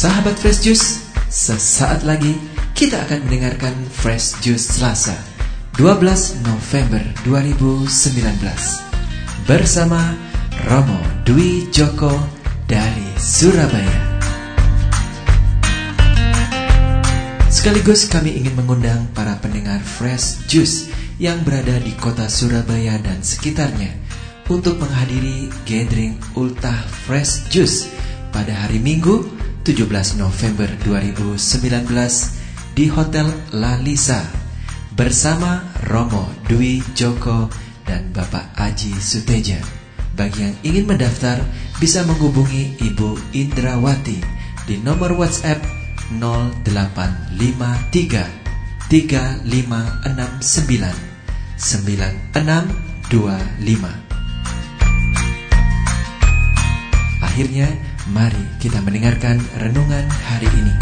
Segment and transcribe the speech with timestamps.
[0.00, 2.32] Sahabat Fresh Juice, sesaat lagi
[2.72, 5.12] kita akan mendengarkan Fresh Juice Selasa
[5.76, 7.84] 12 November 2019
[9.44, 10.00] bersama
[10.64, 10.96] Romo
[11.28, 12.16] Dwi Joko
[12.64, 14.24] dari Surabaya.
[17.52, 20.88] Sekaligus kami ingin mengundang para pendengar Fresh Juice
[21.20, 23.92] yang berada di kota Surabaya dan sekitarnya
[24.48, 27.84] untuk menghadiri gathering Ultah Fresh Juice
[28.32, 31.36] pada hari Minggu 17 November 2019
[32.72, 34.24] di Hotel La Lisa
[34.96, 37.52] bersama Romo Dwi Joko
[37.84, 39.60] dan Bapak Aji Suteja.
[40.16, 41.44] Bagi yang ingin mendaftar
[41.76, 44.24] bisa menghubungi Ibu Indrawati
[44.64, 45.60] di nomor WhatsApp
[46.16, 54.08] 0853 3569 9625.
[57.20, 57.68] Akhirnya,
[58.10, 60.74] mari kita mendengarkan renungan hari ini.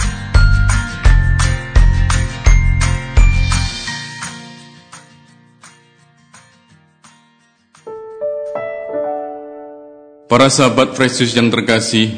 [10.29, 12.13] Para sahabat Fresh yang terkasih,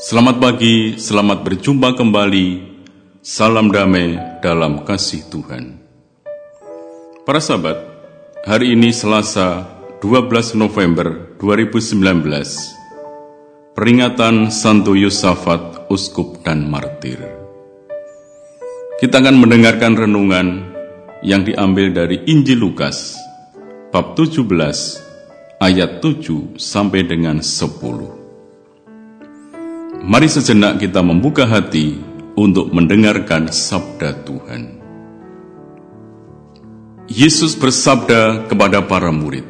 [0.00, 2.72] selamat pagi, selamat berjumpa kembali.
[3.20, 5.76] Salam damai dalam kasih Tuhan.
[7.28, 7.76] Para sahabat,
[8.48, 9.68] hari ini Selasa
[10.00, 12.79] 12 November 2019
[13.70, 17.22] Peringatan Santo Yosafat, Uskup dan Martir.
[18.98, 20.74] Kita akan mendengarkan renungan
[21.22, 23.14] yang diambil dari Injil Lukas,
[23.94, 30.02] bab 17, ayat 7 sampai dengan 10.
[30.02, 31.94] Mari sejenak kita membuka hati
[32.34, 34.82] untuk mendengarkan sabda Tuhan.
[37.06, 39.46] Yesus bersabda kepada para murid,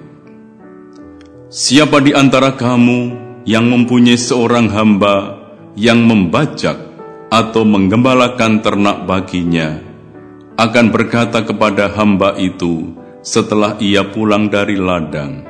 [1.48, 5.40] Siapa di antara kamu yang mempunyai seorang hamba
[5.78, 6.76] yang membajak
[7.30, 9.80] atau menggembalakan ternak baginya
[10.60, 12.92] akan berkata kepada hamba itu
[13.24, 15.40] setelah ia pulang dari ladang,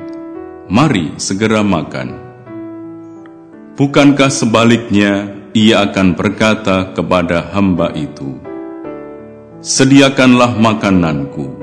[0.71, 2.15] "Mari segera makan."
[3.75, 8.39] Bukankah sebaliknya ia akan berkata kepada hamba itu,
[9.59, 11.59] "Sediakanlah makananku,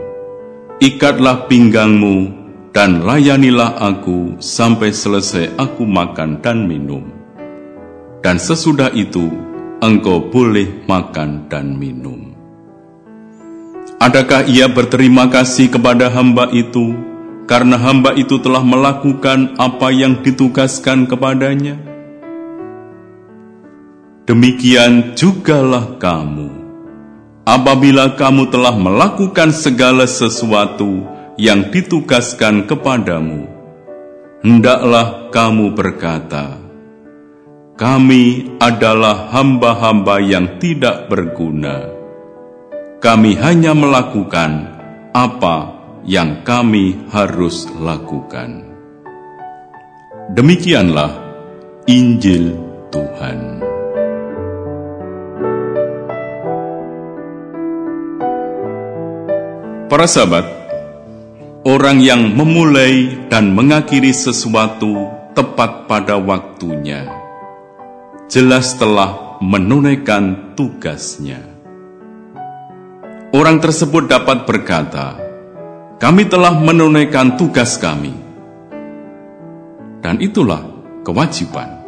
[0.82, 2.37] ikatlah pinggangmu
[2.72, 7.04] dan layanilah aku sampai selesai aku makan dan minum.
[8.20, 9.30] Dan sesudah itu,
[9.80, 12.34] engkau boleh makan dan minum.
[13.98, 16.94] Adakah ia berterima kasih kepada hamba itu
[17.50, 21.80] karena hamba itu telah melakukan apa yang ditugaskan kepadanya?
[24.28, 26.52] Demikian jugalah kamu.
[27.48, 33.46] Apabila kamu telah melakukan segala sesuatu yang ditugaskan kepadamu,
[34.42, 36.58] hendaklah kamu berkata,
[37.78, 41.94] "Kami adalah hamba-hamba yang tidak berguna.
[42.98, 44.66] Kami hanya melakukan
[45.14, 48.66] apa yang kami harus lakukan."
[50.34, 51.22] Demikianlah
[51.86, 52.58] Injil
[52.90, 53.62] Tuhan.
[59.88, 60.57] Para sahabat,
[61.66, 67.10] orang yang memulai dan mengakhiri sesuatu tepat pada waktunya,
[68.30, 71.42] jelas telah menunaikan tugasnya.
[73.34, 75.18] Orang tersebut dapat berkata,
[75.98, 78.14] "Kami telah menunaikan tugas kami."
[79.98, 80.62] Dan itulah
[81.02, 81.82] kewajiban.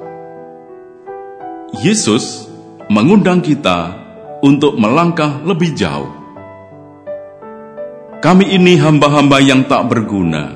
[1.78, 2.50] Yesus
[2.90, 3.94] mengundang kita
[4.42, 6.19] untuk melangkah lebih jauh
[8.20, 10.52] kami ini hamba-hamba yang tak berguna.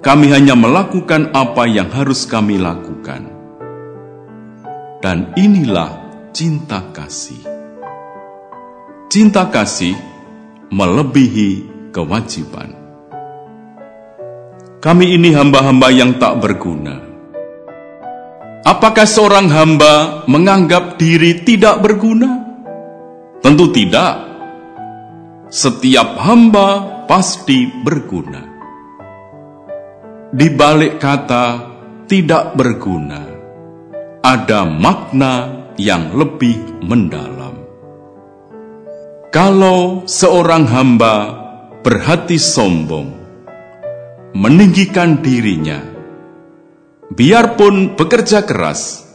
[0.00, 3.28] Kami hanya melakukan apa yang harus kami lakukan.
[5.04, 5.92] Dan inilah
[6.32, 7.44] cinta kasih.
[9.12, 9.92] Cinta kasih
[10.72, 12.72] melebihi kewajiban.
[14.80, 16.96] Kami ini hamba-hamba yang tak berguna.
[18.64, 22.40] Apakah seorang hamba menganggap diri tidak berguna?
[23.44, 24.25] Tentu tidak
[25.46, 28.42] setiap hamba pasti berguna.
[30.34, 31.46] Di balik kata
[32.10, 33.22] "tidak berguna",
[34.26, 35.34] ada makna
[35.78, 37.54] yang lebih mendalam.
[39.30, 41.14] Kalau seorang hamba
[41.86, 43.14] berhati sombong,
[44.34, 45.78] meninggikan dirinya,
[47.14, 49.06] biarpun bekerja keras,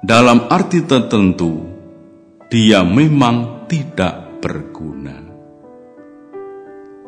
[0.00, 1.68] dalam arti tertentu
[2.48, 4.97] dia memang tidak berguna.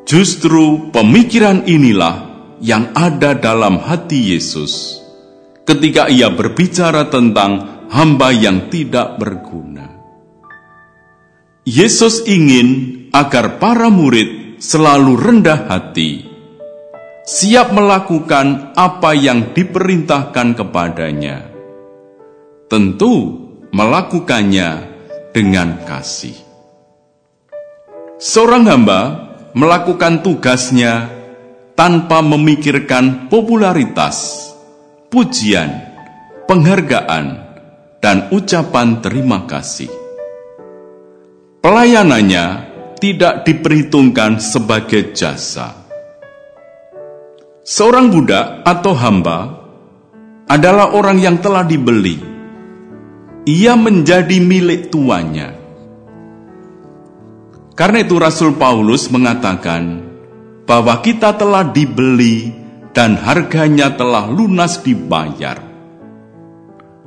[0.08, 2.30] Justru pemikiran inilah
[2.60, 5.00] yang ada dalam hati Yesus
[5.64, 9.86] ketika ia berbicara tentang hamba yang tidak berguna.
[11.62, 16.26] Yesus ingin agar para murid selalu rendah hati,
[17.22, 21.46] siap melakukan apa yang diperintahkan kepadanya.
[22.66, 23.14] Tentu
[23.70, 24.70] melakukannya
[25.30, 26.34] dengan kasih.
[28.18, 31.10] Seorang hamba melakukan tugasnya
[31.74, 34.50] tanpa memikirkan popularitas,
[35.10, 35.70] pujian,
[36.46, 37.26] penghargaan,
[38.00, 39.90] dan ucapan terima kasih.
[41.60, 42.46] Pelayanannya
[42.96, 45.76] tidak diperhitungkan sebagai jasa.
[47.60, 49.38] Seorang budak atau hamba
[50.48, 52.16] adalah orang yang telah dibeli.
[53.44, 55.59] Ia menjadi milik tuannya.
[57.80, 60.04] Karena itu Rasul Paulus mengatakan
[60.68, 62.52] bahwa kita telah dibeli
[62.92, 65.56] dan harganya telah lunas dibayar.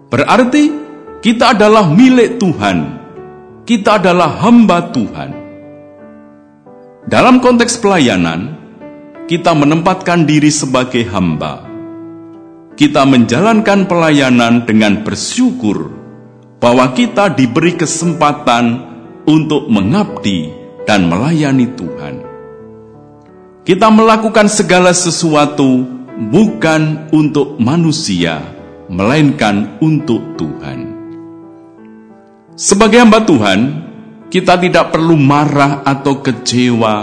[0.10, 0.74] Berarti
[1.22, 2.78] kita adalah milik Tuhan.
[3.70, 5.30] Kita adalah hamba Tuhan.
[7.06, 8.58] Dalam konteks pelayanan,
[9.30, 11.70] kita menempatkan diri sebagai hamba.
[12.74, 15.94] Kita menjalankan pelayanan dengan bersyukur
[16.58, 18.90] bahwa kita diberi kesempatan
[19.30, 22.16] untuk mengabdi dan melayani Tuhan.
[23.64, 25.88] Kita melakukan segala sesuatu
[26.30, 28.44] bukan untuk manusia,
[28.92, 30.80] melainkan untuk Tuhan.
[32.54, 33.60] Sebagai hamba Tuhan,
[34.28, 36.96] kita tidak perlu marah atau kecewa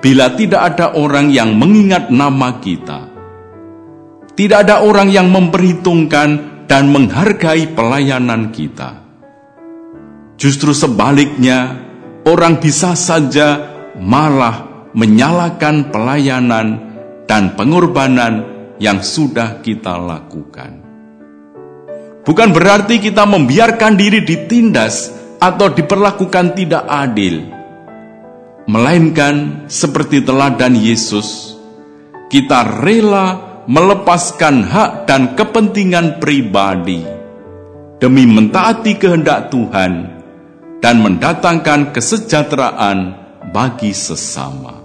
[0.00, 3.10] bila tidak ada orang yang mengingat nama kita.
[4.32, 9.04] Tidak ada orang yang memperhitungkan dan menghargai pelayanan kita.
[10.40, 11.89] Justru sebaliknya,
[12.26, 16.66] orang bisa saja malah menyalahkan pelayanan
[17.24, 18.42] dan pengorbanan
[18.82, 20.82] yang sudah kita lakukan.
[22.20, 27.48] Bukan berarti kita membiarkan diri ditindas atau diperlakukan tidak adil.
[28.68, 31.58] Melainkan seperti teladan Yesus,
[32.28, 37.02] kita rela melepaskan hak dan kepentingan pribadi
[37.98, 40.19] demi mentaati kehendak Tuhan
[40.80, 43.14] dan mendatangkan kesejahteraan
[43.52, 44.80] bagi sesama.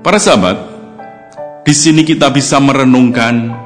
[0.00, 0.58] Para sahabat,
[1.66, 3.64] di sini kita bisa merenungkan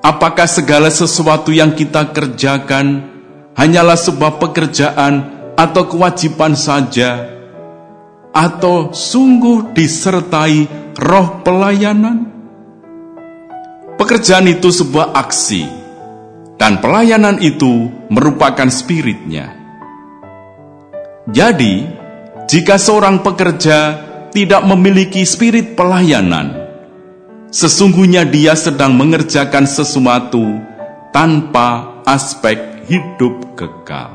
[0.00, 3.04] Apakah segala sesuatu yang kita kerjakan
[3.52, 5.28] hanyalah sebuah pekerjaan
[5.60, 7.28] atau kewajiban saja,
[8.32, 10.64] atau sungguh disertai
[10.96, 12.32] roh pelayanan?
[14.00, 15.68] Pekerjaan itu sebuah aksi,
[16.56, 19.59] dan pelayanan itu merupakan spiritnya.
[21.30, 21.86] Jadi,
[22.50, 23.78] jika seorang pekerja
[24.34, 26.60] tidak memiliki spirit pelayanan,
[27.50, 30.62] Sesungguhnya dia sedang mengerjakan sesuatu
[31.10, 34.14] tanpa aspek hidup kekal.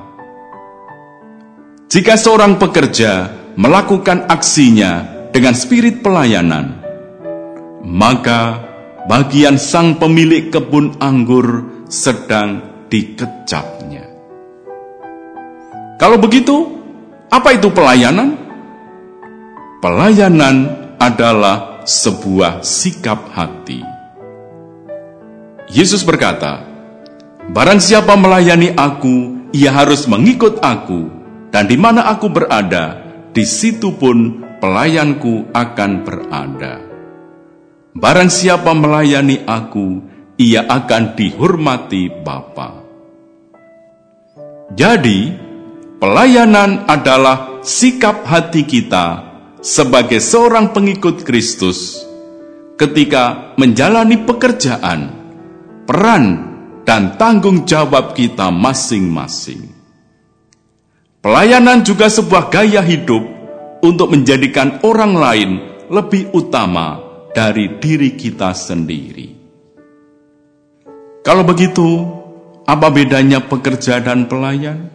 [1.92, 3.28] Jika seorang pekerja
[3.60, 5.04] melakukan aksinya
[5.36, 6.80] dengan spirit pelayanan,
[7.84, 8.64] maka
[9.12, 14.08] bagian sang pemilik kebun anggur sedang dikecapnya.
[16.00, 16.75] Kalau begitu,
[17.30, 18.38] apa itu pelayanan?
[19.82, 20.56] Pelayanan
[20.98, 23.82] adalah sebuah sikap hati.
[25.70, 26.66] Yesus berkata,
[27.46, 31.10] Barang siapa melayani aku, ia harus mengikut aku,
[31.54, 36.82] dan di mana aku berada, di situ pun pelayanku akan berada.
[37.94, 40.02] Barang siapa melayani aku,
[40.42, 42.82] ia akan dihormati Bapa.
[44.74, 45.45] Jadi,
[46.00, 52.06] pelayanan adalah sikap hati kita sebagai seorang pengikut Kristus
[52.76, 55.10] ketika menjalani pekerjaan,
[55.88, 56.24] peran,
[56.86, 59.74] dan tanggung jawab kita masing-masing.
[61.26, 63.26] Pelayanan juga sebuah gaya hidup
[63.82, 65.52] untuk menjadikan orang lain
[65.90, 67.02] lebih utama
[67.34, 69.34] dari diri kita sendiri.
[71.26, 72.06] Kalau begitu,
[72.70, 74.95] apa bedanya pekerja dan pelayan?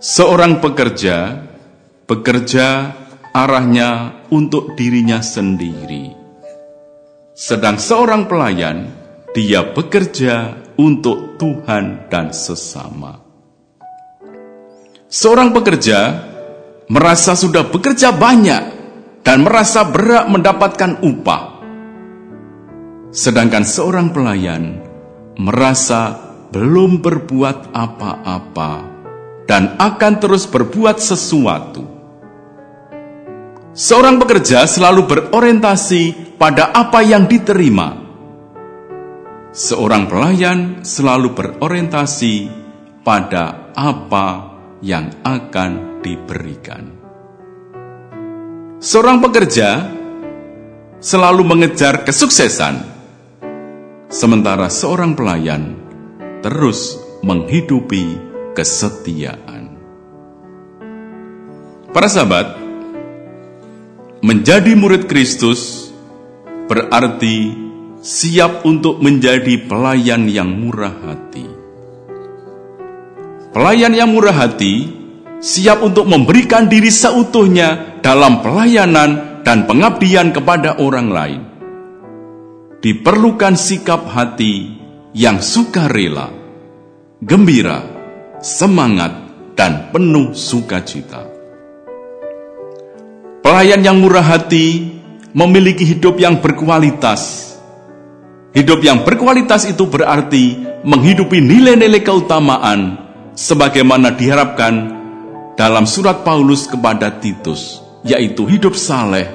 [0.00, 1.44] Seorang pekerja
[2.08, 2.88] bekerja
[3.36, 6.16] arahnya untuk dirinya sendiri.
[7.36, 8.88] Sedang seorang pelayan,
[9.36, 13.20] dia bekerja untuk Tuhan dan sesama.
[15.04, 15.98] Seorang pekerja
[16.88, 18.64] merasa sudah bekerja banyak
[19.20, 21.60] dan merasa berat mendapatkan upah.
[23.12, 24.80] Sedangkan seorang pelayan
[25.36, 26.16] merasa
[26.48, 28.99] belum berbuat apa-apa
[29.50, 32.00] dan akan terus berbuat sesuatu
[33.70, 38.10] Seorang pekerja selalu berorientasi pada apa yang diterima.
[39.50, 42.34] seorang pelayan selalu berorientasi
[43.02, 46.86] pada apa yang akan diberikan.
[48.78, 49.90] Seorang pekerja
[51.02, 52.74] selalu mengejar kesuksesan,
[54.06, 55.78] sementara seorang pelayan
[56.42, 58.29] terus menghidupi
[58.60, 59.72] kesetiaan.
[61.96, 62.60] Para sahabat,
[64.20, 65.88] menjadi murid Kristus
[66.68, 67.56] berarti
[68.04, 71.48] siap untuk menjadi pelayan yang murah hati.
[73.56, 74.92] Pelayan yang murah hati
[75.40, 81.42] siap untuk memberikan diri seutuhnya dalam pelayanan dan pengabdian kepada orang lain.
[82.84, 84.78] Diperlukan sikap hati
[85.16, 86.30] yang sukarela,
[87.18, 87.89] gembira,
[88.40, 89.12] semangat,
[89.54, 91.28] dan penuh sukacita.
[93.44, 94.88] Pelayan yang murah hati
[95.36, 97.52] memiliki hidup yang berkualitas.
[98.50, 102.98] Hidup yang berkualitas itu berarti menghidupi nilai-nilai keutamaan
[103.36, 104.74] sebagaimana diharapkan
[105.54, 109.28] dalam surat Paulus kepada Titus, yaitu hidup saleh,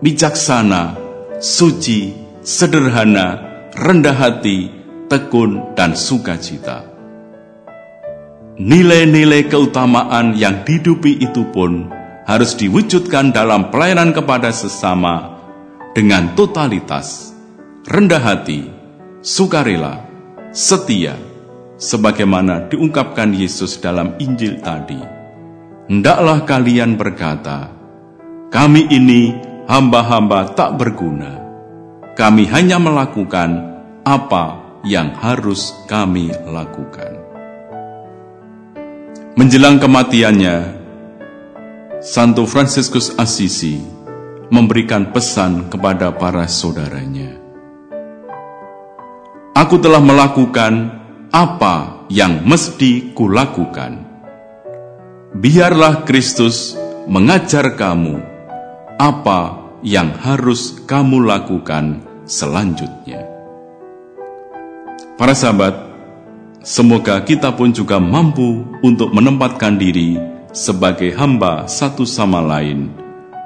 [0.00, 0.96] bijaksana,
[1.42, 3.42] suci, sederhana,
[3.76, 4.72] rendah hati,
[5.10, 6.95] tekun, dan sukacita.
[8.56, 11.92] Nilai-nilai keutamaan yang dihidupi itu pun
[12.24, 15.36] harus diwujudkan dalam pelayanan kepada sesama
[15.92, 17.36] dengan totalitas,
[17.84, 18.64] rendah hati,
[19.20, 20.08] sukarela,
[20.56, 21.20] setia,
[21.76, 25.04] sebagaimana diungkapkan Yesus dalam Injil tadi.
[25.92, 27.68] Hendaklah kalian berkata,
[28.48, 29.36] kami ini
[29.68, 31.44] hamba-hamba tak berguna.
[32.16, 37.25] Kami hanya melakukan apa yang harus kami lakukan.
[39.36, 40.56] Menjelang kematiannya,
[42.00, 43.76] Santo Fransiskus Assisi
[44.48, 47.36] memberikan pesan kepada para saudaranya.
[49.52, 50.88] Aku telah melakukan
[51.28, 54.08] apa yang mesti kulakukan.
[55.36, 56.72] Biarlah Kristus
[57.04, 58.16] mengajar kamu
[58.96, 63.20] apa yang harus kamu lakukan selanjutnya.
[65.20, 65.85] Para sahabat,
[66.66, 70.18] semoga kita pun juga mampu untuk menempatkan diri
[70.50, 72.90] sebagai hamba satu sama lain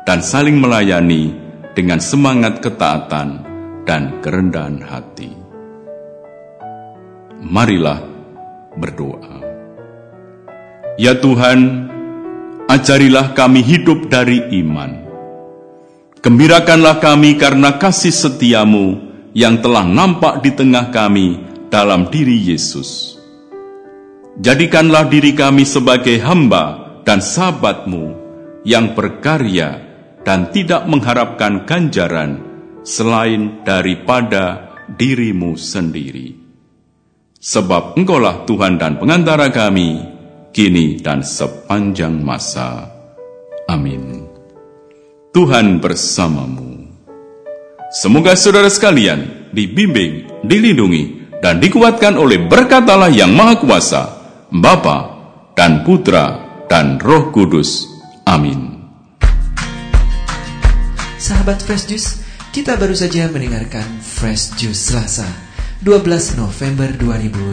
[0.08, 1.36] dan saling melayani
[1.76, 3.44] dengan semangat ketaatan
[3.84, 5.36] dan kerendahan hati.
[7.44, 8.00] Marilah
[8.80, 9.36] berdoa.
[10.96, 11.88] Ya Tuhan,
[12.72, 14.96] ajarilah kami hidup dari iman.
[16.20, 19.00] Gembirakanlah kami karena kasih setiamu
[19.32, 23.16] yang telah nampak di tengah kami dalam diri Yesus.
[24.42, 28.04] Jadikanlah diri kami sebagai hamba dan sahabatmu
[28.66, 29.78] yang berkarya
[30.26, 32.42] dan tidak mengharapkan ganjaran
[32.82, 36.36] selain daripada dirimu sendiri.
[37.40, 40.04] Sebab engkaulah Tuhan dan pengantara kami,
[40.52, 42.84] kini dan sepanjang masa.
[43.64, 44.28] Amin.
[45.32, 46.90] Tuhan bersamamu.
[47.90, 54.02] Semoga saudara sekalian dibimbing, dilindungi, dan dikuatkan oleh berkat Allah yang Maha Kuasa,
[54.52, 55.20] Bapa
[55.56, 56.36] dan Putra
[56.68, 57.88] dan Roh Kudus.
[58.28, 58.76] Amin.
[61.20, 62.10] Sahabat Fresh Juice,
[62.52, 65.28] kita baru saja mendengarkan Fresh Juice Selasa,
[65.84, 67.52] 12 November 2019.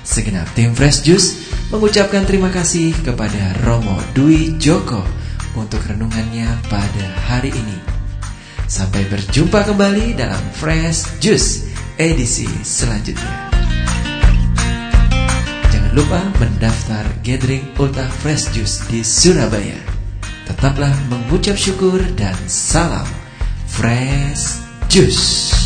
[0.00, 1.28] Segenap tim Fresh Juice
[1.70, 5.04] mengucapkan terima kasih kepada Romo Dwi Joko
[5.54, 7.78] untuk renungannya pada hari ini.
[8.66, 11.69] Sampai berjumpa kembali dalam Fresh Juice
[12.00, 13.50] edisi selanjutnya
[15.90, 19.74] lupa mendaftar Gathering Ultra Fresh Juice di Surabaya.
[20.46, 23.06] Tetaplah mengucap syukur dan salam
[23.66, 25.59] Fresh Juice.